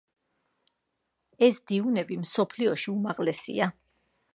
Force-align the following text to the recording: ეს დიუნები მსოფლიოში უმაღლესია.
ეს 1.49 1.61
დიუნები 1.73 2.21
მსოფლიოში 2.25 2.95
უმაღლესია. 2.99 3.75